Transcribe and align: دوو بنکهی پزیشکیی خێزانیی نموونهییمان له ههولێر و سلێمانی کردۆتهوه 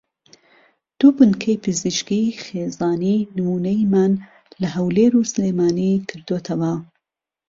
دوو 0.99 1.09
بنکهی 1.17 1.57
پزیشکیی 1.65 2.37
خێزانیی 2.43 3.27
نموونهییمان 3.37 4.11
له 4.61 4.67
ههولێر 4.75 5.13
و 5.15 5.27
سلێمانی 5.33 5.93
کردۆتهوه 6.09 6.73